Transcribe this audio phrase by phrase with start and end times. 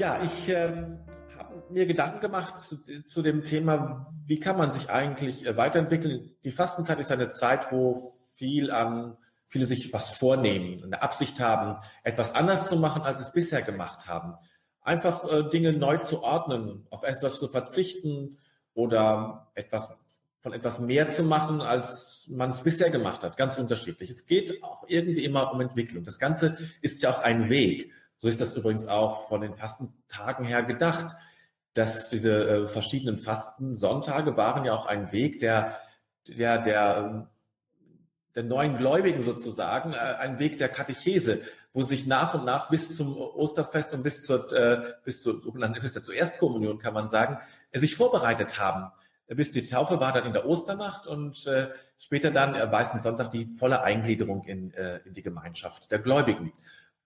[0.00, 0.98] Ja, ich ähm,
[1.36, 6.30] habe mir Gedanken gemacht zu, zu, dem Thema, wie kann man sich eigentlich äh, weiterentwickeln.
[6.42, 8.00] Die Fastenzeit ist eine Zeit, wo
[8.34, 13.32] viel an viele sich was vornehmen, eine Absicht haben, etwas anders zu machen, als es
[13.34, 14.36] bisher gemacht haben.
[14.80, 18.38] Einfach äh, Dinge neu zu ordnen, auf etwas zu verzichten
[18.72, 19.90] oder etwas
[20.38, 23.36] von etwas mehr zu machen, als man es bisher gemacht hat.
[23.36, 24.08] Ganz unterschiedlich.
[24.08, 26.04] Es geht auch irgendwie immer um Entwicklung.
[26.04, 27.92] Das Ganze ist ja auch ein Weg.
[28.20, 31.16] So ist das übrigens auch von den Fastentagen her gedacht,
[31.74, 35.78] dass diese äh, verschiedenen Fastensonntage waren ja auch ein Weg der,
[36.28, 37.30] der, der,
[38.34, 41.40] der neuen Gläubigen sozusagen, äh, ein Weg der Katechese,
[41.72, 45.80] wo sich nach und nach bis zum Osterfest und bis zur, äh, bis zur sogenannten,
[45.80, 47.38] bis zur Erstkommunion kann man sagen,
[47.72, 48.90] sich vorbereitet haben
[49.36, 53.30] bis die Taufe war dann in der Osternacht und äh, später dann am Weißen Sonntag
[53.30, 56.52] die volle Eingliederung in, äh, in die Gemeinschaft der Gläubigen.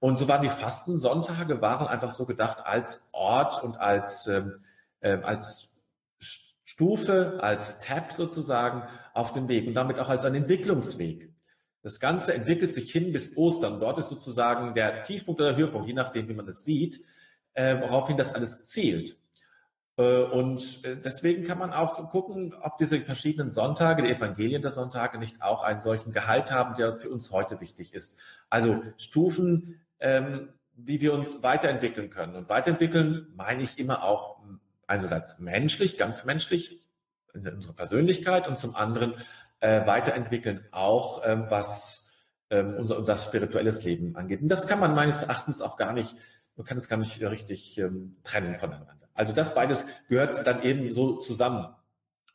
[0.04, 4.62] Und so waren die Fastensonntage waren einfach so gedacht als Ort und als, ähm,
[5.00, 5.82] äh, als
[6.18, 8.82] Stufe, als Tab sozusagen
[9.14, 11.32] auf dem Weg und damit auch als ein Entwicklungsweg.
[11.80, 13.80] Das Ganze entwickelt sich hin bis Ostern.
[13.80, 17.00] Dort ist sozusagen der Tiefpunkt oder der Höhepunkt, je nachdem, wie man es sieht,
[17.54, 19.16] äh, woraufhin das alles zählt.
[19.96, 24.70] Äh, und äh, deswegen kann man auch gucken, ob diese verschiedenen Sonntage, die Evangelien der
[24.70, 28.16] Sonntage, nicht auch einen solchen Gehalt haben, der für uns heute wichtig ist.
[28.50, 32.34] Also Stufen ähm, wie wir uns weiterentwickeln können.
[32.34, 34.40] Und weiterentwickeln meine ich immer auch
[34.86, 36.80] einerseits menschlich, ganz menschlich,
[37.34, 39.14] in unserer Persönlichkeit und zum anderen
[39.60, 42.16] äh, weiterentwickeln auch, ähm, was
[42.50, 44.40] ähm, unser, unser spirituelles Leben angeht.
[44.40, 46.14] Und das kann man meines Erachtens auch gar nicht,
[46.56, 49.08] man kann es gar nicht richtig ähm, trennen voneinander.
[49.14, 51.74] Also das beides gehört dann eben so zusammen.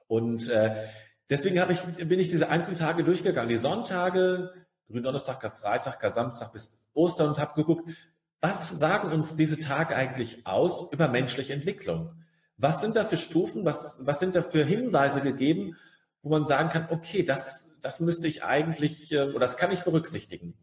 [0.08, 0.76] Und äh,
[1.30, 3.50] deswegen ich, bin ich diese einzelnen Tage durchgegangen.
[3.50, 4.52] Die Sonntage,
[4.90, 7.90] Gründonnerstag, Karfreitag, Kar-Samstag bis Ostern und habe geguckt,
[8.42, 12.14] was sagen uns diese Tage eigentlich aus über menschliche Entwicklung?
[12.58, 15.76] Was sind da für Stufen, was, was sind da für Hinweise gegeben,
[16.22, 19.84] wo man sagen kann, okay, das, das müsste ich eigentlich, äh, oder das kann ich
[19.84, 20.58] berücksichtigen.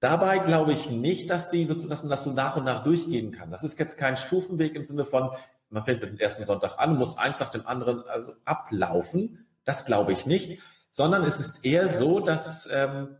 [0.00, 3.50] Dabei glaube ich nicht, dass, die, dass man das so nach und nach durchgehen kann.
[3.50, 5.30] Das ist jetzt kein Stufenweg im Sinne von,
[5.70, 9.46] man fängt mit dem ersten Sonntag an, muss eins nach dem anderen also ablaufen.
[9.64, 10.60] Das glaube ich nicht,
[10.90, 13.16] sondern es ist eher so, dass ähm,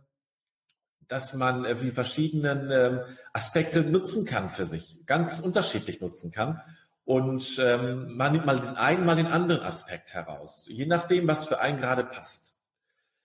[1.07, 3.01] dass man äh, die verschiedenen ähm,
[3.33, 6.61] Aspekte nutzen kann für sich, ganz unterschiedlich nutzen kann.
[7.05, 11.45] Und ähm, man nimmt mal den einen, mal den anderen Aspekt heraus, je nachdem, was
[11.45, 12.59] für einen gerade passt.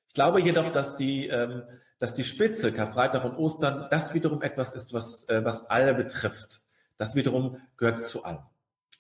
[0.08, 1.62] Ich glaube jedoch, dass die, ähm,
[1.98, 6.62] dass die Spitze, Karfreitag und Ostern, das wiederum etwas ist, was, äh, was alle betrifft.
[6.96, 8.40] Das wiederum gehört zu allem.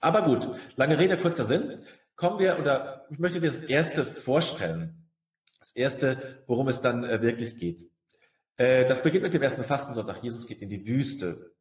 [0.00, 1.82] Aber gut, lange Rede, kurzer Sinn.
[2.14, 5.08] Kommen wir, oder ich möchte dir das erste vorstellen.
[5.58, 7.88] Das erste, worum es dann äh, wirklich geht.
[8.58, 10.22] Äh, das beginnt mit dem ersten Fastensonntag.
[10.22, 11.54] Jesus geht in die Wüste.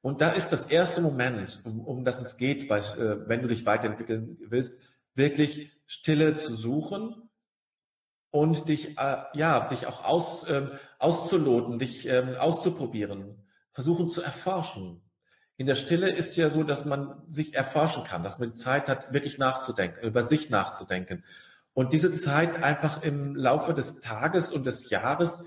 [0.00, 3.48] Und da ist das erste Moment, um, um das es geht, bei, äh, wenn du
[3.48, 4.82] dich weiterentwickeln willst,
[5.14, 7.30] wirklich Stille zu suchen
[8.30, 15.02] und dich, äh, ja, dich auch aus, ähm, auszuloten, dich ähm, auszuprobieren, versuchen zu erforschen.
[15.56, 18.88] In der Stille ist ja so, dass man sich erforschen kann, dass man die Zeit
[18.88, 21.22] hat, wirklich nachzudenken, über sich nachzudenken.
[21.74, 25.44] Und diese Zeit einfach im Laufe des Tages und des Jahres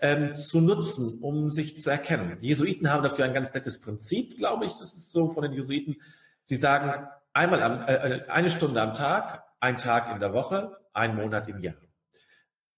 [0.00, 2.38] ähm, zu nutzen, um sich zu erkennen.
[2.40, 4.74] Die Jesuiten haben dafür ein ganz nettes Prinzip, glaube ich.
[4.74, 5.96] Das ist so von den Jesuiten.
[6.50, 10.76] Die sagen einmal am, äh, äh, eine Stunde am Tag, ein Tag in der Woche,
[10.92, 11.74] ein Monat im Jahr.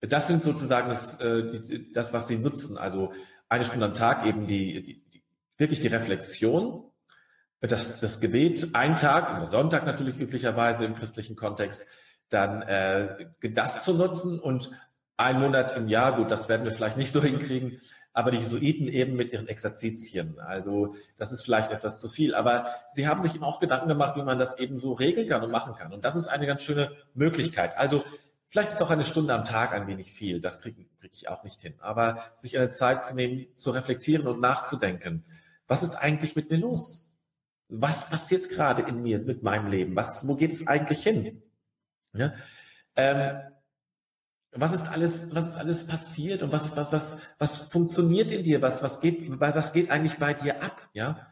[0.00, 2.78] Das sind sozusagen das, äh, die, das was sie nutzen.
[2.78, 3.12] Also
[3.48, 5.22] eine Stunde am Tag eben die, die, die
[5.58, 6.84] wirklich die Reflexion,
[7.60, 11.82] das, das Gebet, ein Tag, Sonntag natürlich üblicherweise im christlichen Kontext,
[12.30, 14.70] dann äh, das zu nutzen und
[15.20, 17.80] ein Monat im Jahr, gut, das werden wir vielleicht nicht so hinkriegen,
[18.12, 20.40] aber die Jesuiten eben mit ihren Exerzitien.
[20.40, 24.16] Also das ist vielleicht etwas zu viel, aber sie haben sich eben auch Gedanken gemacht,
[24.16, 25.92] wie man das eben so regeln kann und machen kann.
[25.92, 27.78] Und das ist eine ganz schöne Möglichkeit.
[27.78, 28.02] Also
[28.48, 31.44] vielleicht ist auch eine Stunde am Tag ein wenig viel, das kriege krieg ich auch
[31.44, 31.74] nicht hin.
[31.78, 35.24] Aber sich eine Zeit zu nehmen, zu reflektieren und nachzudenken.
[35.68, 37.06] Was ist eigentlich mit mir los?
[37.68, 39.94] Was passiert gerade in mir mit meinem Leben?
[39.94, 41.42] Was, wo geht es eigentlich hin?
[42.12, 42.34] Ja?
[42.96, 43.40] Ähm,
[44.52, 48.60] was ist alles, was ist alles passiert und was, was, was, was funktioniert in dir?
[48.62, 50.88] Was, was geht, was geht eigentlich bei dir ab?
[50.92, 51.28] Ja,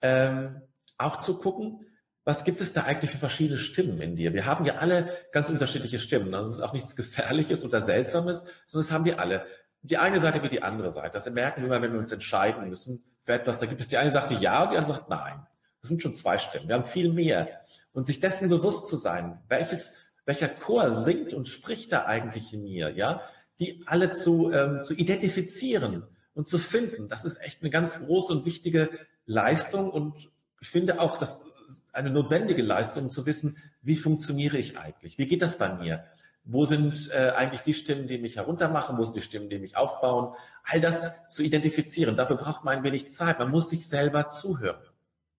[0.00, 0.62] ähm,
[0.96, 1.86] auch zu gucken,
[2.24, 4.32] was gibt es da eigentlich für verschiedene Stimmen in dir?
[4.32, 6.34] Wir haben ja alle ganz unterschiedliche Stimmen.
[6.34, 9.44] Also es ist auch nichts Gefährliches oder Seltsames, sondern das haben wir alle.
[9.82, 11.10] Die eine Seite wie die andere Seite.
[11.10, 13.58] Das merken wir immer, wenn wir uns entscheiden müssen für etwas.
[13.58, 15.44] Da gibt es die eine sagt ja und die andere sagt nein.
[15.80, 16.68] Das sind schon zwei Stimmen.
[16.68, 17.48] Wir haben viel mehr.
[17.92, 19.92] Und sich dessen bewusst zu sein, welches
[20.24, 23.22] welcher Chor singt und spricht da eigentlich in mir, ja,
[23.58, 26.04] die alle zu, ähm, zu identifizieren
[26.34, 27.08] und zu finden.
[27.08, 28.90] Das ist echt eine ganz große und wichtige
[29.26, 30.30] Leistung und
[30.60, 35.18] ich finde auch, das ist eine notwendige Leistung, zu wissen, wie funktioniere ich eigentlich?
[35.18, 36.04] Wie geht das bei mir?
[36.44, 38.98] Wo sind äh, eigentlich die Stimmen, die mich heruntermachen?
[38.98, 40.34] Wo sind die Stimmen, die mich aufbauen?
[40.64, 42.16] All das zu identifizieren.
[42.16, 43.38] Dafür braucht man ein wenig Zeit.
[43.38, 44.82] Man muss sich selber zuhören.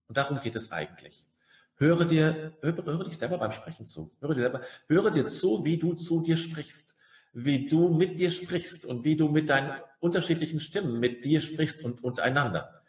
[0.08, 1.26] Und darum geht es eigentlich.
[1.76, 4.12] Höre dir, höre, höre dich selber beim Sprechen zu.
[4.20, 6.96] Höre dir selber, höre dir zu, wie du zu dir sprichst,
[7.32, 11.82] wie du mit dir sprichst und wie du mit deinen unterschiedlichen Stimmen mit dir sprichst
[11.82, 12.82] und untereinander.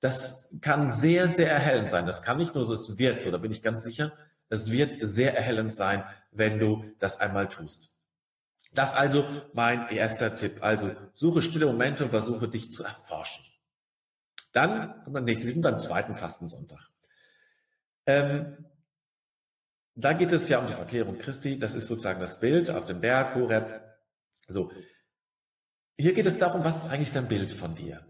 [0.00, 2.06] Das kann sehr, sehr erhellend sein.
[2.06, 4.12] Das kann nicht nur so, es wird so, da bin ich ganz sicher.
[4.48, 7.90] Es wird sehr erhellend sein, wenn du das einmal tust.
[8.72, 10.62] Das also mein erster Tipp.
[10.62, 13.44] Also suche stille Momente und versuche dich zu erforschen.
[14.52, 15.46] Dann kommt man nächstes.
[15.46, 16.89] Wir sind beim zweiten Fastensonntag.
[18.10, 18.56] Ähm,
[19.94, 21.58] da geht es ja um die Verklärung Christi.
[21.58, 23.82] Das ist sozusagen das Bild auf dem Berg, Horeb.
[24.48, 24.72] So.
[25.96, 28.06] Hier geht es darum, was ist eigentlich dein Bild von dir?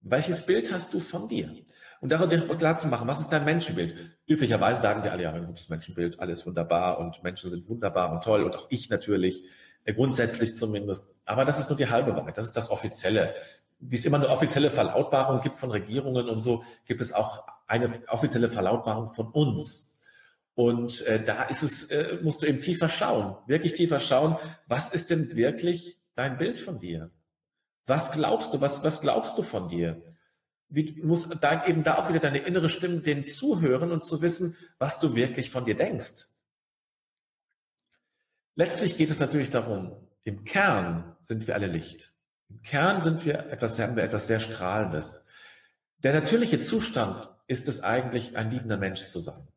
[0.00, 1.54] Welches Bild hast du von dir?
[2.00, 3.94] Und darüber klar zu machen, was ist dein Menschenbild?
[4.26, 8.24] Üblicherweise sagen wir alle, ja, ein gutes Menschenbild, alles wunderbar und Menschen sind wunderbar und
[8.24, 9.44] toll und auch ich natürlich,
[9.84, 11.06] grundsätzlich zumindest.
[11.24, 13.34] Aber das ist nur die halbe Wahrheit, das ist das Offizielle.
[13.80, 18.02] Wie es immer eine offizielle Verlautbarung gibt von Regierungen und so, gibt es auch eine
[18.08, 19.90] offizielle Verlautbarung von uns.
[20.54, 24.36] Und äh, da ist es, äh, musst du eben tiefer schauen, wirklich tiefer schauen,
[24.66, 27.10] was ist denn wirklich dein Bild von dir?
[27.86, 28.60] Was glaubst du?
[28.60, 30.02] Was, was glaubst du von dir?
[30.68, 34.22] Wie, du musst da eben da auch wieder deine innere Stimme, den zuhören und zu
[34.22, 36.26] wissen, was du wirklich von dir denkst.
[38.54, 39.92] Letztlich geht es natürlich darum,
[40.24, 42.12] im Kern sind wir alle Licht.
[42.50, 45.20] Im Kern sind wir etwas, haben wir etwas sehr Strahlendes.
[45.98, 49.48] Der natürliche Zustand ist es eigentlich, ein liebender Mensch zu sein.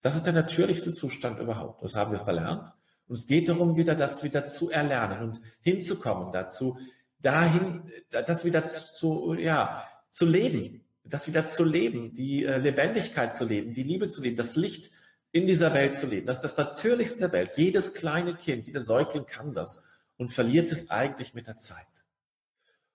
[0.00, 1.82] Das ist der natürlichste Zustand überhaupt.
[1.82, 2.72] Das haben wir verlernt.
[3.06, 6.78] Und es geht darum, wieder das wieder zu erlernen und hinzukommen dazu,
[7.20, 13.44] dahin, das wieder zu, ja, zu leben, das wieder zu leben, die äh, Lebendigkeit zu
[13.44, 14.90] leben, die Liebe zu leben, das Licht
[15.32, 16.26] in dieser Welt zu leben.
[16.26, 17.52] Das ist das Natürlichste der Welt.
[17.56, 19.82] Jedes kleine Kind, jeder Säugling kann das
[20.16, 21.86] und verliert es eigentlich mit der Zeit.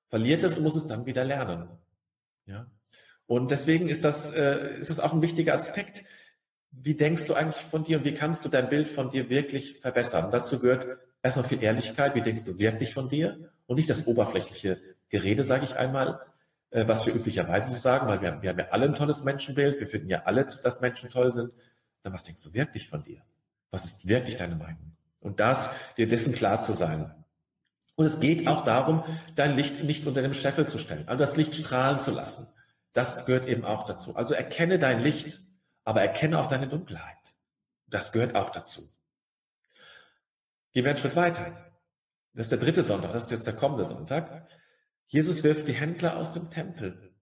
[0.10, 1.70] Verliert es muss es dann wieder lernen.
[2.46, 2.68] Ja.
[3.26, 6.04] Und deswegen ist das, äh, ist das auch ein wichtiger Aspekt.
[6.72, 9.80] Wie denkst du eigentlich von dir und wie kannst du dein Bild von dir wirklich
[9.80, 10.32] verbessern?
[10.32, 12.16] dazu gehört erstmal viel Ehrlichkeit.
[12.16, 13.52] Wie denkst du wirklich von dir?
[13.66, 16.20] Und nicht das oberflächliche Gerede, sage ich einmal,
[16.72, 19.80] äh, was wir üblicherweise so sagen, weil wir wir haben ja alle ein tolles Menschenbild.
[19.80, 21.54] Wir finden ja alle, dass Menschen toll sind.
[22.04, 23.22] Dann was denkst du wirklich von dir?
[23.72, 24.96] Was ist wirklich deine Meinung?
[25.20, 27.12] Und das, dir dessen klar zu sein.
[27.96, 29.04] Und es geht auch darum,
[29.36, 32.48] dein Licht nicht unter dem Scheffel zu stellen, also das Licht strahlen zu lassen.
[32.92, 34.16] Das gehört eben auch dazu.
[34.16, 35.42] Also erkenne dein Licht,
[35.84, 37.18] aber erkenne auch deine Dunkelheit.
[37.88, 38.88] Das gehört auch dazu.
[40.72, 41.72] Gehen wir einen Schritt weiter.
[42.34, 44.48] Das ist der dritte Sonntag, das ist jetzt der kommende Sonntag.
[45.06, 47.13] Jesus wirft die Händler aus dem Tempel.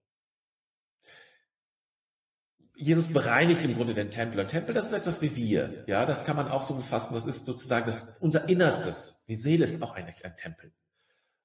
[2.82, 4.40] Jesus bereinigt im Grunde den Tempel.
[4.40, 5.84] Ein Tempel, das ist etwas wie wir.
[5.86, 7.14] Ja, das kann man auch so befassen.
[7.14, 9.14] Das ist sozusagen das, unser Innerstes.
[9.28, 10.72] Die Seele ist auch eigentlich ein Tempel.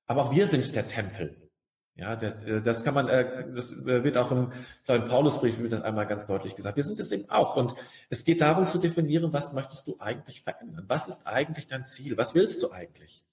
[0.08, 1.48] Aber auch wir sind der Tempel.
[1.94, 4.52] Ja, der, das kann man, äh, das wird auch im,
[4.88, 6.76] im Paulusbrief wird das einmal ganz deutlich gesagt.
[6.76, 7.56] Wir sind es eben auch.
[7.56, 7.76] Und
[8.10, 10.86] es geht darum zu definieren, was möchtest du eigentlich verändern?
[10.88, 12.18] Was ist eigentlich dein Ziel?
[12.18, 13.24] Was willst du eigentlich?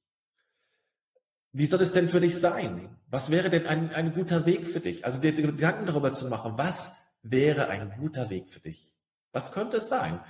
[1.53, 2.99] Wie soll es denn für dich sein?
[3.09, 5.07] Was wäre denn ein, ein guter Weg für dich?
[5.07, 8.95] Also dir Gedanken darüber zu machen, was wäre ein guter Weg für dich?
[9.33, 10.21] Was könnte es sein?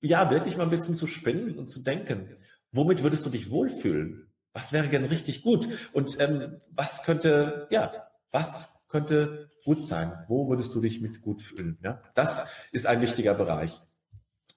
[0.00, 2.36] Ja, wirklich mal ein bisschen zu spinnen und zu denken.
[2.70, 4.32] Womit würdest du dich wohlfühlen?
[4.52, 5.68] Was wäre denn richtig gut?
[5.92, 10.12] Und ähm, was könnte, ja, was könnte gut sein?
[10.28, 11.78] Wo würdest du dich mit gut fühlen?
[11.82, 12.02] Ja?
[12.14, 13.80] Das ist ein wichtiger Bereich.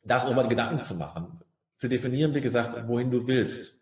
[0.04, 1.42] Darüber Gedanken zu machen,
[1.78, 3.79] zu definieren, wie gesagt, wohin du willst.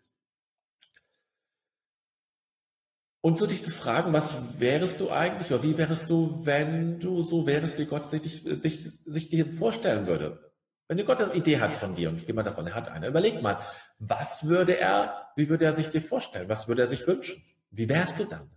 [3.20, 7.20] Und so dich zu fragen, was wärest du eigentlich oder wie wärest du, wenn du
[7.22, 10.52] so wärst, wie Gott sich, dich, sich dir vorstellen würde?
[10.86, 12.88] Wenn dir Gott eine Idee hat von dir, und ich gehe mal davon, er hat
[12.88, 13.58] eine, überleg mal,
[13.98, 16.48] was würde er, wie würde er sich dir vorstellen?
[16.48, 17.42] Was würde er sich wünschen?
[17.70, 18.50] Wie wärst du dann?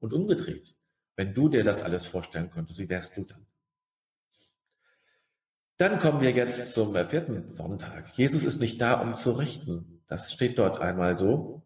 [0.00, 0.74] Und umgedreht,
[1.16, 3.46] wenn du dir das alles vorstellen könntest, wie wärst du dann?
[5.78, 8.16] Dann kommen wir jetzt zum vierten Sonntag.
[8.16, 10.04] Jesus ist nicht da, um zu richten.
[10.06, 11.61] Das steht dort einmal so.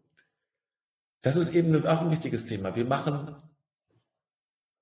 [1.21, 2.75] Das ist eben auch ein wichtiges Thema.
[2.75, 3.35] Wir machen,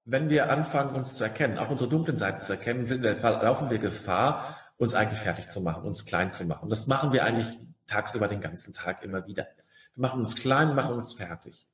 [0.03, 3.79] wenn wir anfangen, uns zu erkennen, auch unsere dunklen Seiten zu erkennen, sind, laufen wir
[3.79, 6.69] Gefahr, uns eigentlich fertig zu machen, uns klein zu machen.
[6.69, 9.47] Das machen wir eigentlich tagsüber den ganzen Tag immer wieder.
[9.95, 11.67] Wir machen uns klein, machen uns fertig.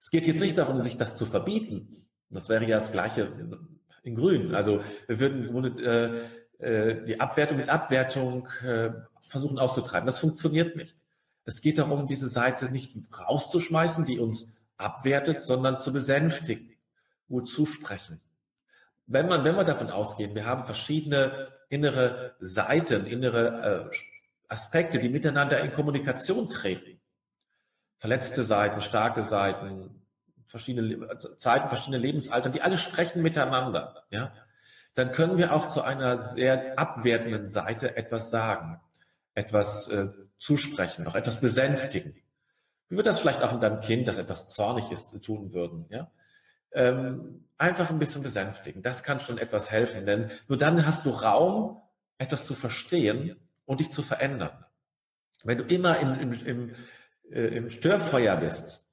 [0.00, 2.06] Es geht jetzt nicht darum, sich das zu verbieten.
[2.28, 3.32] Das wäre ja das Gleiche
[4.02, 4.54] in Grün.
[4.54, 6.18] Also wir würden äh,
[6.58, 8.90] äh, die Abwertung mit Abwertung äh,
[9.24, 10.06] versuchen auszutreiben.
[10.06, 10.96] Das funktioniert nicht.
[11.44, 16.72] Es geht darum, diese Seite nicht rauszuschmeißen, die uns abwertet, sondern zu besänftigen,
[17.28, 18.20] gut zusprechen.
[19.06, 23.96] wenn man, wenn wir davon ausgehen, wir haben verschiedene innere Seiten, innere äh,
[24.48, 27.00] Aspekte, die miteinander in Kommunikation treten.
[27.98, 30.02] Verletzte Seiten, starke Seiten,
[30.46, 34.32] verschiedene also Zeiten, verschiedene Lebensalter, die alle sprechen miteinander, ja.
[34.94, 38.80] Dann können wir auch zu einer sehr abwertenden Seite etwas sagen,
[39.34, 42.14] etwas äh, zusprechen, auch etwas besänftigen.
[42.88, 46.10] Wie wird das vielleicht auch in deinem Kind, das etwas zornig ist, tun würden, ja?
[46.72, 48.82] ähm, einfach ein bisschen besänftigen.
[48.82, 51.80] Das kann schon etwas helfen, denn nur dann hast du Raum,
[52.18, 54.64] etwas zu verstehen und dich zu verändern.
[55.44, 56.74] Wenn du immer im, im, im,
[57.30, 58.84] äh, im Störfeuer bist,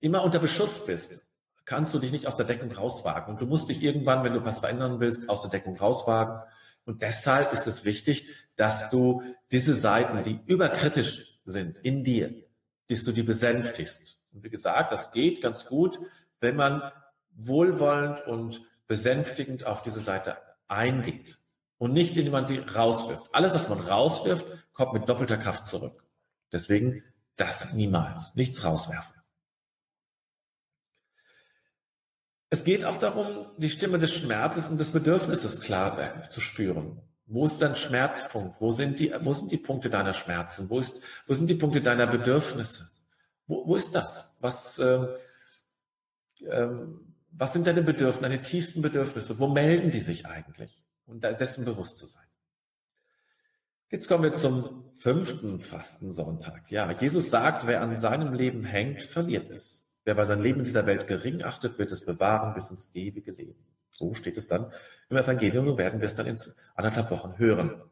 [0.00, 1.30] immer unter Beschuss bist,
[1.64, 3.34] kannst du dich nicht aus der Deckung rauswagen.
[3.34, 6.40] Und du musst dich irgendwann, wenn du was verändern willst, aus der Deckung rauswagen.
[6.88, 12.34] Und deshalb ist es wichtig, dass du diese Seiten, die überkritisch sind in dir,
[12.88, 14.18] dass du die besänftigst.
[14.32, 16.00] Und wie gesagt, das geht ganz gut,
[16.40, 16.80] wenn man
[17.36, 21.38] wohlwollend und besänftigend auf diese Seite eingeht
[21.76, 23.34] und nicht, indem man sie rauswirft.
[23.34, 26.02] Alles, was man rauswirft, kommt mit doppelter Kraft zurück.
[26.52, 27.04] Deswegen
[27.36, 29.14] das niemals, nichts rauswerfen.
[32.50, 37.00] Es geht auch darum, die Stimme des Schmerzes und des Bedürfnisses klar zu spüren.
[37.26, 38.58] Wo ist dein Schmerzpunkt?
[38.60, 40.70] Wo sind die, wo sind die Punkte deiner Schmerzen?
[40.70, 42.88] Wo ist, wo sind die Punkte deiner Bedürfnisse?
[43.46, 44.38] Wo, wo ist das?
[44.40, 45.06] Was, äh,
[46.46, 49.38] ähm, was sind deine Bedürfnisse, deine tiefsten Bedürfnisse?
[49.38, 50.82] Wo melden die sich eigentlich?
[51.04, 52.24] Und dessen bewusst zu sein.
[53.90, 56.70] Jetzt kommen wir zum fünften Fastensonntag.
[56.70, 59.87] Ja, Jesus sagt, wer an seinem Leben hängt, verliert es.
[60.08, 63.30] Wer bei seinem Leben in dieser Welt gering achtet, wird es bewahren bis ins ewige
[63.30, 63.62] Leben.
[63.90, 64.72] So steht es dann
[65.10, 66.38] im Evangelium, so werden wir es dann in
[66.76, 67.82] anderthalb Wochen hören.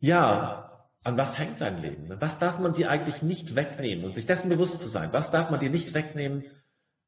[0.00, 2.18] Ja, an was hängt dein Leben?
[2.18, 5.12] Was darf man dir eigentlich nicht wegnehmen und sich dessen bewusst zu sein?
[5.12, 6.44] Was darf man dir nicht wegnehmen,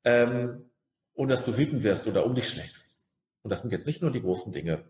[0.04, 0.68] ähm,
[1.14, 2.94] ohne dass du wütend wirst oder um dich schlägst.
[3.40, 4.84] Und das sind jetzt nicht nur die großen Dinge.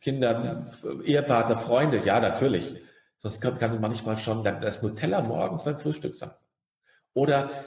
[0.00, 0.66] Kinder,
[1.04, 2.74] Ehepartner, Freunde, ja, natürlich.
[3.24, 6.32] Das kann, manchmal schon das Nutella morgens beim Frühstück sein.
[7.14, 7.64] Oder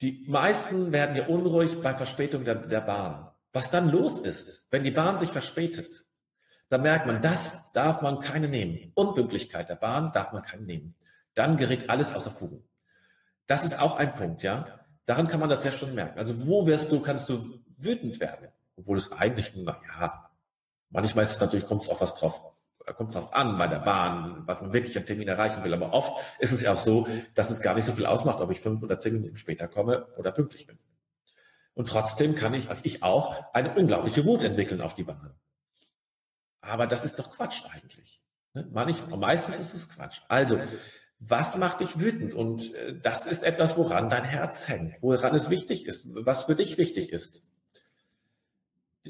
[0.00, 3.30] die meisten werden ja unruhig bei Verspätung der, der Bahn.
[3.52, 6.06] Was dann los ist, wenn die Bahn sich verspätet,
[6.70, 8.92] da merkt man, das darf man keine nehmen.
[8.94, 10.94] Unpünktlichkeit der Bahn darf man keine nehmen.
[11.34, 12.66] Dann gerät alles außer Fugen.
[13.46, 14.80] Das ist auch ein Punkt, ja.
[15.04, 16.18] Daran kann man das ja schon merken.
[16.18, 18.48] Also wo wirst du, kannst du wütend werden?
[18.76, 20.30] Obwohl es eigentlich, na ja,
[20.88, 22.55] manchmal ist es natürlich, kommt es auf was drauf,
[22.92, 25.74] kommt es drauf an bei der Bahn, was man wirklich am Termin erreichen will.
[25.74, 28.50] Aber oft ist es ja auch so, dass es gar nicht so viel ausmacht, ob
[28.50, 30.78] ich fünf oder zehn Minuten später komme oder pünktlich bin.
[31.74, 35.34] Und trotzdem kann ich, ich auch, eine unglaubliche Wut entwickeln auf die Bahn.
[36.60, 38.22] Aber das ist doch Quatsch eigentlich.
[38.54, 38.66] Ne?
[38.72, 40.20] Manchmal, meistens ist es Quatsch.
[40.28, 40.58] Also,
[41.18, 42.34] was macht dich wütend?
[42.34, 46.54] Und äh, das ist etwas, woran dein Herz hängt, woran es wichtig ist, was für
[46.54, 47.42] dich wichtig ist.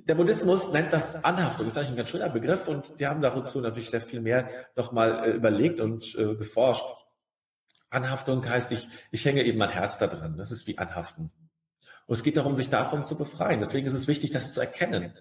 [0.04, 1.66] Der Buddhismus nennt das Anhaftung.
[1.66, 4.48] Das ist eigentlich ein ganz schöner Begriff und wir haben dazu natürlich sehr viel mehr
[4.76, 6.84] nochmal äh, überlegt und äh, geforscht.
[7.88, 10.36] Anhaftung heißt, ich, ich hänge eben mein Herz da dran.
[10.36, 11.30] Das ist wie Anhaften.
[12.06, 13.60] Und es geht darum, sich davon zu befreien.
[13.60, 15.14] Deswegen ist es wichtig, das zu erkennen,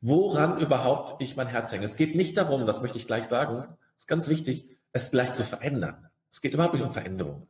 [0.00, 1.84] woran überhaupt ich mein Herz hänge.
[1.84, 5.44] Es geht nicht darum, das möchte ich gleich sagen, ist ganz wichtig, es gleich zu
[5.44, 6.08] verändern.
[6.30, 7.48] Es geht überhaupt nicht um Veränderung.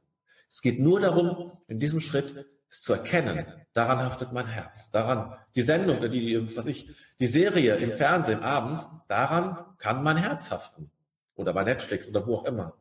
[0.50, 3.47] Es geht nur darum, in diesem Schritt es zu erkennen.
[3.75, 4.91] Daran haftet mein Herz.
[4.91, 10.50] Daran, die Sendung, die, was ich, die Serie im Fernsehen abends, daran kann mein Herz
[10.50, 10.91] haften.
[11.35, 12.75] Oder bei Netflix oder wo auch immer.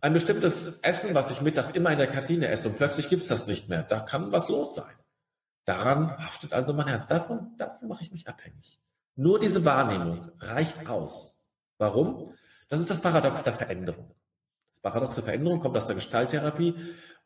[0.00, 3.28] Ein bestimmtes Essen, was ich mittags immer in der Kantine esse und plötzlich gibt es
[3.28, 3.82] das nicht mehr.
[3.82, 4.94] Da kann was los sein.
[5.64, 7.06] Daran haftet also mein Herz.
[7.06, 8.80] Davon, davon mache ich mich abhängig.
[9.16, 11.48] Nur diese Wahrnehmung reicht aus.
[11.78, 12.34] Warum?
[12.68, 14.14] Das ist das Paradox der Veränderung.
[14.70, 16.74] Das paradoxe Veränderung kommt aus der Gestalttherapie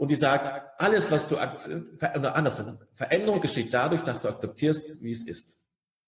[0.01, 5.11] und die sagt, alles, was du, oder andersrum, Veränderung geschieht dadurch, dass du akzeptierst, wie
[5.11, 5.59] es ist.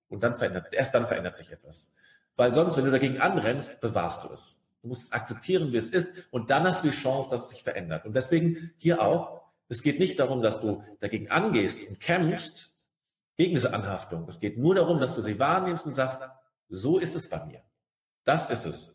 [0.08, 1.92] Und dann verändert, erst dann verändert sich etwas.
[2.34, 4.58] Weil sonst, wenn du dagegen anrennst, bewahrst du es.
[4.80, 7.48] Du musst es akzeptieren, wie es ist, und dann hast du die Chance, dass es
[7.50, 8.06] sich verändert.
[8.06, 12.74] Und deswegen hier auch, es geht nicht darum, dass du dagegen angehst und kämpfst
[13.36, 14.26] gegen diese Anhaftung.
[14.26, 16.22] Es geht nur darum, dass du sie wahrnimmst und sagst,
[16.70, 17.60] so ist es bei mir.
[18.24, 18.90] Das ist es.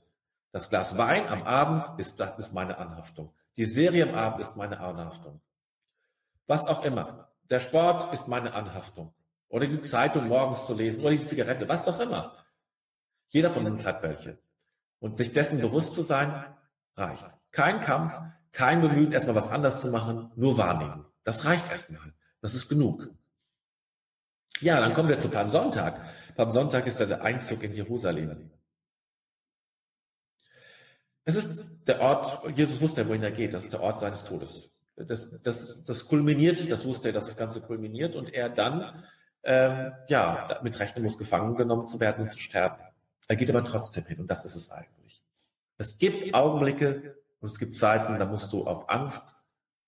[0.52, 3.32] Das Glas Wein am Abend ist, das ist meine Anhaftung.
[3.58, 5.42] Die Serie am Abend ist meine Anhaftung.
[6.46, 7.32] Was auch immer.
[7.50, 9.14] Der Sport ist meine Anhaftung.
[9.50, 12.36] Oder die Zeitung morgens zu lesen oder die Zigarette, was auch immer.
[13.30, 14.38] Jeder von uns hat welche.
[15.00, 16.46] Und sich dessen bewusst zu sein,
[16.96, 17.26] reicht.
[17.52, 18.20] Kein Kampf,
[18.52, 21.06] kein Bemühen, erstmal was anders zu machen, nur wahrnehmen.
[21.24, 22.14] Das reicht erstmal.
[22.42, 23.10] Das ist genug.
[24.60, 26.02] Ja, dann kommen wir zu Palmsonntag.
[26.36, 28.52] Palmsonntag ist der Einzug in Jerusalem.
[31.28, 34.72] Es ist der Ort, Jesus wusste, wohin er geht, das ist der Ort seines Todes.
[34.96, 39.04] das, das, das kulminiert, das wusste er, dass das Ganze kulminiert und er dann
[39.44, 42.82] ähm, ja damit rechnen muss, gefangen genommen zu werden und zu sterben.
[43.28, 45.22] Er geht aber trotzdem hin und das ist es eigentlich.
[45.78, 49.36] Es gibt Augenblicke und es gibt Zeiten, da musst du auf Angst,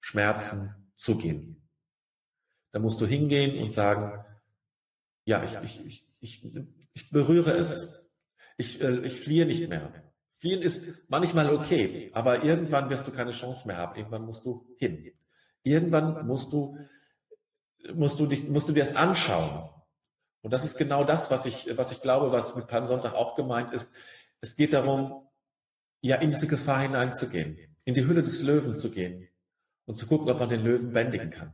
[0.02, 1.70] Schmerzen zugehen.
[2.74, 4.26] Da musst du hingehen und sagen,
[5.24, 6.54] ja, ich, ich, ich, ich,
[6.92, 8.10] ich berühre es.
[8.58, 10.09] Ich, äh, ich fliehe nicht mehr.
[10.40, 13.98] Fliehen ist manchmal okay, aber irgendwann wirst du keine Chance mehr haben.
[13.98, 15.12] Irgendwann musst du hin.
[15.64, 16.78] Irgendwann musst du,
[17.94, 19.70] musst du dich, musst du dir das anschauen.
[20.42, 23.74] Und das ist genau das, was ich, was ich glaube, was mit Palmsonntag auch gemeint
[23.74, 23.92] ist.
[24.40, 25.28] Es geht darum,
[26.00, 29.28] ja, in diese Gefahr hineinzugehen, in die Hülle des Löwen zu gehen
[29.84, 31.54] und zu gucken, ob man den Löwen bändigen kann.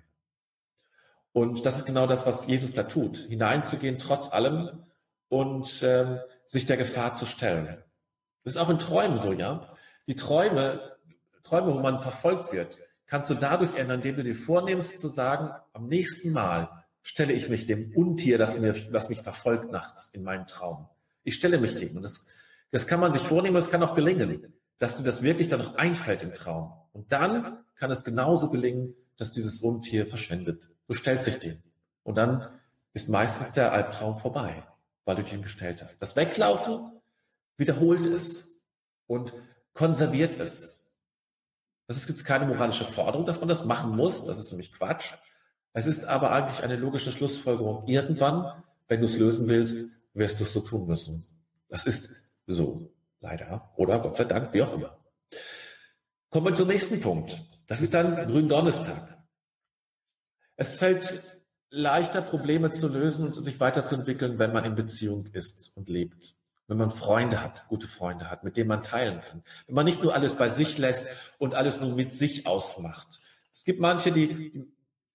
[1.31, 4.85] Und das ist genau das, was Jesus da tut, hineinzugehen trotz allem
[5.27, 7.83] und ähm, sich der Gefahr zu stellen.
[8.45, 9.73] Das ist auch in Träumen so, ja.
[10.07, 10.95] Die Träume,
[11.43, 15.49] Träume, wo man verfolgt wird, kannst du dadurch ändern, indem du dir vornimmst zu sagen,
[15.73, 20.23] am nächsten Mal stelle ich mich dem Untier, das, mir, das mich verfolgt nachts in
[20.23, 20.87] meinen Traum.
[21.23, 21.95] Ich stelle mich dem.
[21.97, 22.25] Und das,
[22.71, 25.75] das kann man sich vornehmen, das kann auch gelingen, dass du das wirklich dann noch
[25.75, 26.71] einfällt im Traum.
[26.93, 30.69] Und dann kann es genauso gelingen, dass dieses Untier verschwendet.
[30.87, 31.63] Du stellst dich dem.
[32.03, 32.47] Und dann
[32.93, 34.63] ist meistens der Albtraum vorbei,
[35.03, 36.01] weil du dich ihm gestellt hast.
[36.01, 36.91] Das Weglaufen
[37.57, 38.65] wiederholt es
[39.07, 39.33] und
[39.73, 40.87] konserviert es.
[41.87, 44.25] Das ist jetzt keine moralische Forderung, dass man das machen muss.
[44.25, 45.13] Das ist nämlich Quatsch.
[45.73, 47.85] Es ist aber eigentlich eine logische Schlussfolgerung.
[47.87, 51.25] Irgendwann, wenn du es lösen willst, wirst du es so tun müssen.
[51.69, 52.91] Das ist so.
[53.19, 53.71] Leider.
[53.75, 54.97] Oder Gott sei Dank, wie auch immer.
[56.29, 57.41] Kommen wir zum nächsten Punkt.
[57.67, 59.17] Das ist dann Gründonnerstag.
[60.55, 65.89] Es fällt leichter, Probleme zu lösen und sich weiterzuentwickeln, wenn man in Beziehung ist und
[65.89, 66.35] lebt
[66.67, 69.43] wenn man Freunde hat, gute Freunde hat, mit denen man teilen kann.
[69.67, 73.19] Wenn man nicht nur alles bei sich lässt und alles nur mit sich ausmacht.
[73.53, 74.65] Es gibt manche, die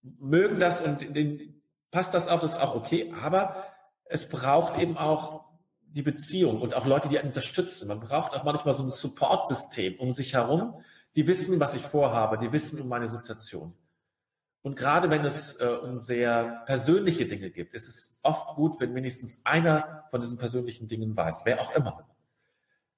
[0.03, 3.65] mögen das und denen passt das auch, das ist auch okay, aber
[4.05, 5.45] es braucht eben auch
[5.83, 7.89] die Beziehung und auch Leute, die einen unterstützen.
[7.89, 10.83] Man braucht auch manchmal so ein Support-System um sich herum,
[11.17, 13.75] die wissen, was ich vorhabe, die wissen um meine Situation.
[14.63, 18.95] Und gerade wenn es äh, um sehr persönliche Dinge geht, ist es oft gut, wenn
[18.95, 22.07] wenigstens einer von diesen persönlichen Dingen weiß, wer auch immer.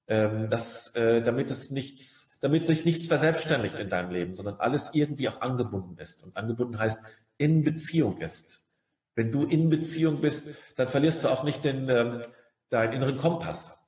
[0.08, 4.90] Ähm, dass, äh, damit es nichts, damit sich nichts verselbstständigt in deinem Leben, sondern alles
[4.92, 6.24] irgendwie auch angebunden ist.
[6.24, 7.00] Und angebunden heißt
[7.38, 8.68] in Beziehung ist.
[9.14, 12.24] Wenn du in Beziehung bist, dann verlierst du auch nicht den, ähm,
[12.70, 13.78] deinen inneren Kompass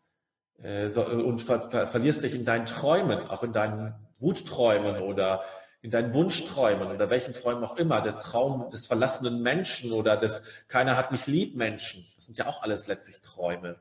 [0.62, 5.42] äh, so, und ver ver verlierst dich in deinen Träumen, auch in deinen Wutträumen oder
[5.85, 10.42] in deinen Wunschträumen oder welchen Träumen auch immer, der Traum des verlassenen Menschen oder des
[10.66, 12.07] keiner hat mich lieb Menschen.
[12.16, 13.77] Das sind ja auch alles letztlich Träume.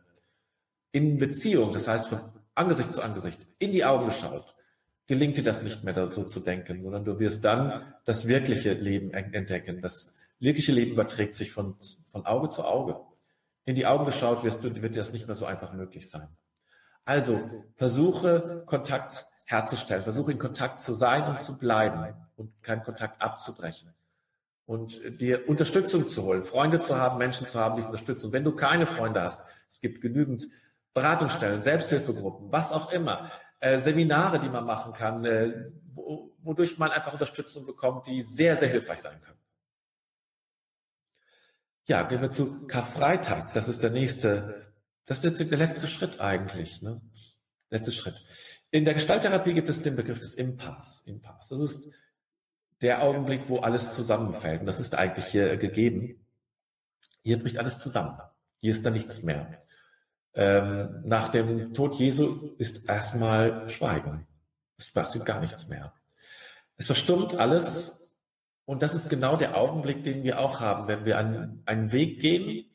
[0.92, 2.20] In Beziehung, das heißt von
[2.56, 4.54] Angesicht zu Angesicht, in die Augen geschaut,
[5.08, 9.12] gelingt dir das nicht mehr so zu denken, sondern du wirst dann das wirkliche Leben
[9.12, 9.82] entdecken.
[9.82, 13.00] Das wirkliche Leben überträgt sich von, von Auge zu Auge.
[13.63, 16.28] In die Augen geschaut wirst du, wird dir das nicht mehr so einfach möglich sein.
[17.06, 17.39] Also
[17.76, 20.03] versuche Kontakt herzustellen.
[20.03, 23.93] Versuche in Kontakt zu sein und zu bleiben und keinen Kontakt abzubrechen.
[24.65, 28.32] Und dir Unterstützung zu holen, Freunde zu haben, Menschen zu haben, die dich unterstützen.
[28.32, 30.47] Wenn du keine Freunde hast, es gibt genügend
[30.93, 33.29] Beratungsstellen, Selbsthilfegruppen, was auch immer,
[33.60, 38.56] äh, Seminare, die man machen kann, äh, wo, wodurch man einfach Unterstützung bekommt, die sehr,
[38.56, 39.39] sehr hilfreich sein können.
[41.86, 43.53] Ja, gehen wir zu Karfreitag.
[43.53, 44.71] Das ist der nächste,
[45.06, 46.82] das ist der letzte Schritt eigentlich.
[46.82, 47.01] Ne?
[47.69, 48.25] Letzter Schritt.
[48.74, 51.08] In der Gestalttherapie gibt es den Begriff des Impasse.
[51.08, 51.54] Impasse.
[51.54, 52.02] Das ist
[52.82, 54.62] der Augenblick, wo alles zusammenfällt.
[54.62, 56.26] Und das ist eigentlich hier gegeben.
[57.22, 58.18] Hier bricht alles zusammen.
[58.62, 59.62] Hier ist da nichts mehr.
[60.34, 64.26] Ähm, nach dem Tod Jesu ist erstmal Schweigen.
[64.80, 65.94] Es passiert gar nichts mehr.
[66.76, 68.18] Es verstummt alles.
[68.66, 72.20] Und das ist genau der Augenblick, den wir auch haben, wenn wir einen, einen Weg
[72.20, 72.66] gehen,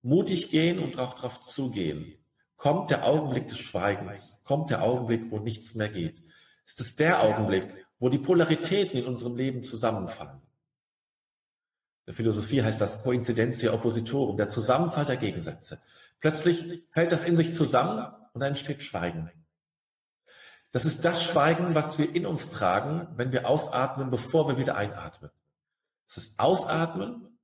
[0.00, 2.23] mutig gehen und auch darauf zugehen
[2.56, 6.22] kommt der Augenblick des Schweigens, kommt der Augenblick, wo nichts mehr geht.
[6.64, 10.40] Ist es der Augenblick, wo die Polaritäten in unserem Leben zusammenfallen.
[12.04, 15.80] In der Philosophie heißt das Coincidentia oppositorum, der Zusammenfall der Gegensätze.
[16.20, 19.30] Plötzlich fällt das in sich zusammen und dann entsteht Schweigen.
[20.70, 24.76] Das ist das Schweigen, was wir in uns tragen, wenn wir ausatmen, bevor wir wieder
[24.76, 25.30] einatmen.
[26.08, 27.38] Es ist Ausatmen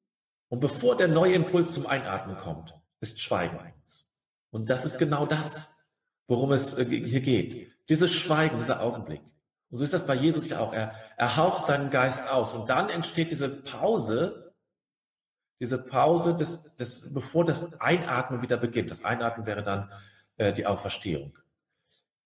[0.49, 4.10] und bevor der neue Impuls zum Einatmen kommt, ist Schweigen eins.
[4.51, 5.89] Und das ist genau das,
[6.27, 7.73] worum es äh, hier geht.
[7.89, 9.23] Dieses Schweigen, dieser Augenblick.
[9.71, 10.73] Und so ist das bei Jesus ja auch.
[10.73, 12.53] Er, er haucht seinen Geist aus.
[12.53, 14.53] Und dann entsteht diese Pause,
[15.61, 18.91] diese Pause, des, des, bevor das Einatmen wieder beginnt.
[18.91, 19.93] Das Einatmen wäre dann
[20.37, 21.39] äh, die Auferstehung.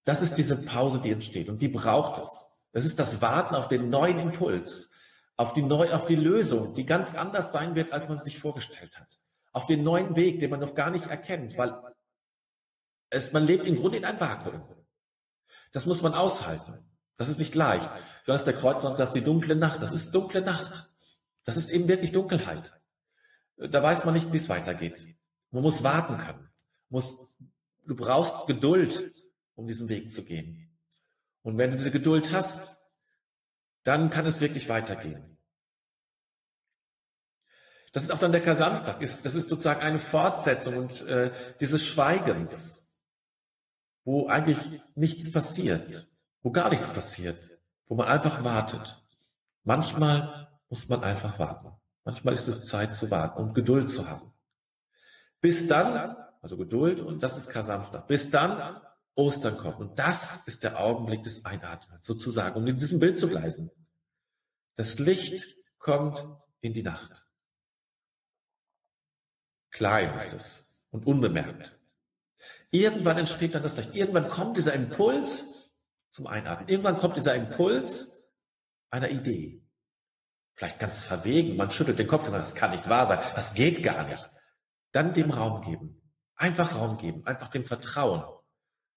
[0.04, 1.48] Das ist diese Pause, die entsteht.
[1.48, 2.46] Und die braucht es.
[2.72, 4.90] Das ist das Warten auf den neuen Impuls,
[5.37, 8.98] auf die, neu, auf die Lösung, die ganz anders sein wird, als man sich vorgestellt
[8.98, 9.18] hat.
[9.52, 11.74] Auf den neuen Weg, den man noch gar nicht erkennt, weil
[13.14, 14.62] es, man lebt im Grunde in einem Vakuum.
[15.72, 16.85] Das muss man aushalten.
[17.16, 17.88] Das ist nicht leicht.
[18.27, 19.83] Johannes der Kreuz sagt, die dunkle Nacht.
[19.83, 20.90] Das ist dunkle Nacht.
[21.44, 22.72] Das ist eben wirklich Dunkelheit.
[23.57, 25.07] Da weiß man nicht, wie es weitergeht.
[25.50, 26.50] Man muss warten können.
[26.88, 27.38] Muss,
[27.87, 29.12] du brauchst Geduld,
[29.55, 30.77] um diesen Weg zu gehen.
[31.42, 32.83] Und wenn du diese Geduld hast,
[33.85, 35.38] dann kann es wirklich weitergehen.
[37.92, 38.98] Das ist auch dann der Kasamstag.
[38.98, 42.83] Das ist sozusagen eine Fortsetzung und äh, dieses Schweigens,
[44.04, 46.08] wo eigentlich nichts passiert,
[46.42, 49.02] wo gar nichts passiert, wo man einfach wartet.
[49.62, 51.72] Manchmal muss man einfach warten.
[52.04, 54.32] Manchmal ist es Zeit zu warten und Geduld zu haben.
[55.40, 58.80] Bis dann, also Geduld und das ist Kasamstag, bis dann
[59.14, 59.78] Ostern kommt.
[59.78, 63.70] Und das ist der Augenblick des Einatmens, sozusagen, um in diesem Bild zu bleiben.
[64.76, 66.26] Das Licht kommt
[66.60, 67.24] in die Nacht.
[69.70, 71.78] Klein ist es und unbemerkt.
[72.74, 73.94] Irgendwann entsteht dann das Licht.
[73.94, 75.70] Irgendwann kommt dieser Impuls
[76.10, 76.68] zum Einatmen.
[76.68, 78.32] Irgendwann kommt dieser Impuls
[78.90, 79.64] einer Idee.
[80.54, 81.56] Vielleicht ganz verwegen.
[81.56, 83.20] Man schüttelt den Kopf und sagt, das kann nicht wahr sein.
[83.37, 84.28] Das geht gar nicht.
[84.90, 86.02] Dann dem Raum geben.
[86.34, 87.24] Einfach Raum geben.
[87.26, 88.24] Einfach dem Vertrauen.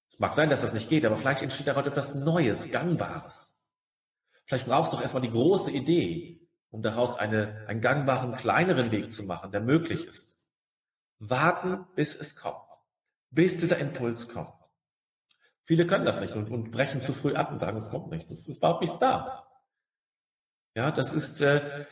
[0.10, 3.64] Es mag sein, dass das nicht geht, aber vielleicht entsteht daraus etwas Neues, Gangbares.
[4.46, 9.12] Vielleicht brauchst du doch erstmal die große Idee, um daraus eine, einen gangbaren, kleineren Weg
[9.12, 10.36] zu machen, der möglich ist.
[11.20, 12.67] Warten, bis es kommt.
[13.38, 14.50] Bis dieser Impuls kommt.
[15.64, 18.28] Viele können das nicht und, und brechen zu früh ab und sagen, es kommt nicht.
[18.32, 19.48] Es ist überhaupt nichts da.
[20.74, 21.86] Ja, das ist, äh,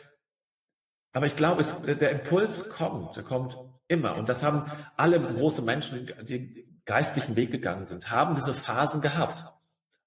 [1.12, 4.16] aber ich glaube, es, der Impuls kommt, der kommt immer.
[4.16, 4.66] Und das haben
[4.98, 9.46] alle große Menschen, die geistlichen Weg gegangen sind, haben diese Phasen gehabt.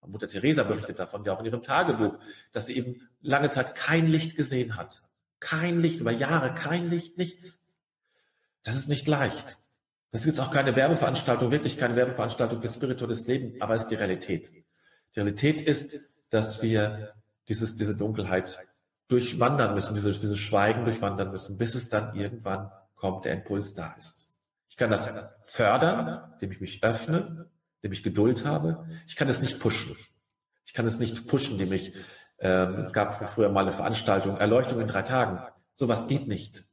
[0.09, 2.19] Mutter Teresa berichtet davon, ja auch in ihrem Tagebuch,
[2.51, 5.05] dass sie eben lange Zeit kein Licht gesehen hat.
[5.39, 7.77] Kein Licht, über Jahre kein Licht, nichts.
[8.65, 9.57] Das ist nicht leicht.
[10.11, 13.91] Das ist jetzt auch keine Werbeveranstaltung, wirklich keine Werbeveranstaltung für spirituelles Leben, aber es ist
[13.91, 14.51] die Realität.
[15.15, 17.15] Die Realität ist, dass wir
[17.49, 18.59] dieses, diese Dunkelheit
[19.09, 23.93] durchwandern müssen, dieses, dieses Schweigen durchwandern müssen, bis es dann irgendwann kommt, der Impuls da
[23.95, 24.25] ist.
[24.69, 25.11] Ich kann das
[25.43, 28.87] fördern, indem ich mich öffne, indem ich Geduld habe.
[29.07, 29.97] Ich kann es nicht pushen.
[30.65, 31.95] Ich kann es nicht pushen, indem ich,
[32.39, 35.41] ähm, es gab früher mal eine Veranstaltung, Erleuchtung in drei Tagen.
[35.75, 36.65] Sowas geht nicht.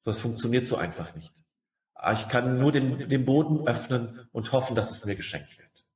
[0.00, 1.43] Sowas funktioniert so einfach nicht.
[2.04, 5.86] Aber ich kann nur den, den Boden öffnen und hoffen, dass es mir geschenkt wird.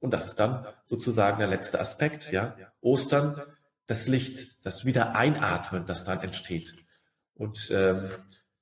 [0.00, 2.54] Und das ist dann sozusagen der letzte Aspekt, ja.
[2.82, 3.40] Ostern,
[3.86, 6.74] das Licht, das wieder einatmen, das dann entsteht.
[7.34, 8.10] Und ähm,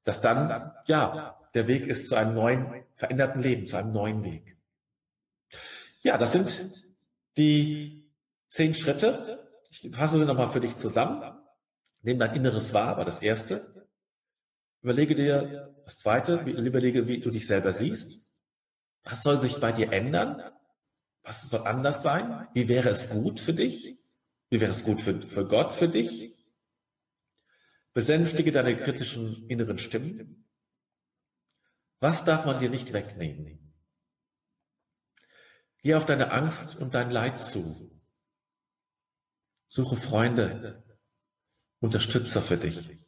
[0.04, 4.56] das dann, ja, der Weg ist zu einem neuen, veränderten Leben, zu einem neuen Weg.
[6.02, 6.62] Ja, das sind
[7.36, 8.08] die
[8.46, 9.50] zehn Schritte.
[9.68, 11.20] Ich fasse sie nochmal für dich zusammen.
[12.02, 13.83] Nimm dein Inneres wahr, war das erste.
[14.84, 18.18] Überlege dir das zweite, überlege, wie du dich selber siehst.
[19.02, 20.42] Was soll sich bei dir ändern?
[21.22, 22.48] Was soll anders sein?
[22.52, 23.98] Wie wäre es gut für dich?
[24.50, 26.36] Wie wäre es gut für, für Gott, für dich?
[27.94, 30.50] Besänftige deine kritischen inneren Stimmen.
[32.00, 33.74] Was darf man dir nicht wegnehmen?
[35.78, 37.90] Geh auf deine Angst und dein Leid zu.
[39.66, 40.84] Suche Freunde,
[41.80, 43.03] Unterstützer für dich.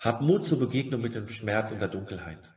[0.00, 2.54] Hab Mut zur Begegnung mit dem Schmerz und der Dunkelheit.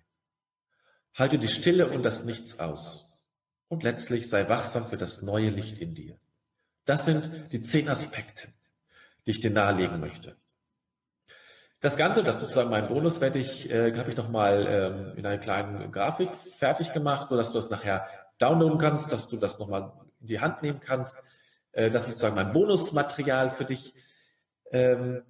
[1.13, 3.27] Halte die Stille und das Nichts aus.
[3.67, 6.17] Und letztlich sei wachsam für das neue Licht in dir.
[6.86, 8.47] Das sind die zehn Aspekte,
[9.25, 10.38] die ich dir nahelegen möchte.
[11.82, 15.38] Das Ganze, das sozusagen mein Bonus, werde ich, äh, habe ich nochmal ähm, in einer
[15.38, 19.91] kleinen Grafik fertig gemacht, so dass du das nachher downloaden kannst, dass du das nochmal
[20.21, 21.21] in die Hand nehmen kannst.
[21.73, 23.93] Äh, das ist sozusagen mein Bonusmaterial für dich,
[24.71, 25.23] ähm,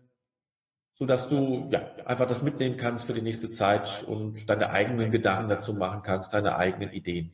[1.03, 5.11] so dass du ja einfach das mitnehmen kannst für die nächste Zeit und deine eigenen
[5.11, 7.33] Gedanken dazu machen kannst, deine eigenen Ideen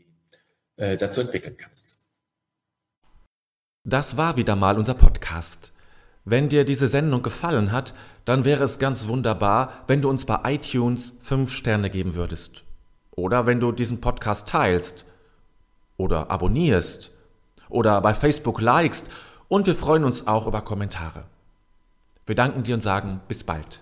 [0.77, 1.97] äh, dazu entwickeln kannst.
[3.83, 5.71] Das war wieder mal unser Podcast.
[6.25, 7.93] Wenn dir diese Sendung gefallen hat,
[8.25, 12.63] dann wäre es ganz wunderbar, wenn du uns bei iTunes 5 Sterne geben würdest.
[13.11, 15.05] Oder wenn du diesen Podcast teilst.
[15.95, 17.11] Oder abonnierst.
[17.69, 19.11] Oder bei Facebook likest.
[19.47, 21.25] Und wir freuen uns auch über Kommentare.
[22.29, 23.81] Wir danken dir und sagen bis bald.